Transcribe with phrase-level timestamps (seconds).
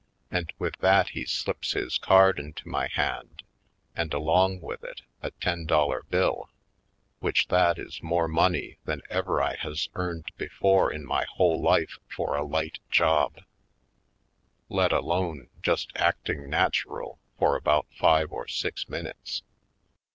[0.31, 3.43] And with that he slips his card into my hand
[3.95, 6.49] and along with it a ten dollar bill,
[7.19, 11.99] which that is more money than ever I has earned before in my whole life
[12.07, 13.41] for a light job,
[14.69, 19.43] let alone just acting natural for about five or six minutes.